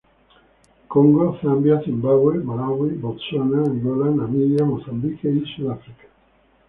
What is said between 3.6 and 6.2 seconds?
Angola, Namibia, Mozambique y Sudáfrica.